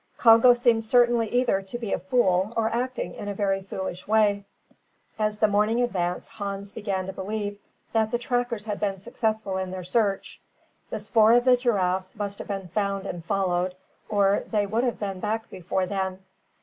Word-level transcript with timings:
Congo 0.17 0.55
seemed 0.55 0.83
certainly 0.83 1.31
either 1.31 1.61
to 1.61 1.77
be 1.77 1.93
a 1.93 1.99
fool 1.99 2.53
or 2.57 2.73
acting 2.73 3.13
in 3.13 3.27
a 3.27 3.35
very 3.35 3.61
foolish 3.61 4.07
way. 4.07 4.45
As 5.19 5.37
the 5.37 5.47
morning 5.47 5.79
advanced, 5.83 6.27
Hans 6.27 6.71
began 6.71 7.05
to 7.05 7.13
believe 7.13 7.59
that 7.93 8.09
the 8.09 8.17
trackers 8.17 8.65
had 8.65 8.79
proved 8.79 9.03
successful 9.03 9.57
in 9.57 9.69
their 9.69 9.83
search. 9.83 10.41
The 10.89 10.99
spoor 10.99 11.33
of 11.33 11.45
the 11.45 11.55
giraffes 11.55 12.15
must 12.15 12.39
have 12.39 12.47
been 12.47 12.69
found 12.69 13.05
and 13.05 13.23
followed, 13.23 13.75
or 14.09 14.43
they 14.47 14.65
would 14.65 14.83
have 14.85 14.97
been 14.99 15.19
back 15.19 15.51
before 15.51 15.85
then. 15.85 16.17